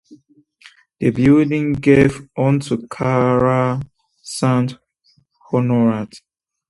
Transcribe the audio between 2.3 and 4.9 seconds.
onto Carrer Sant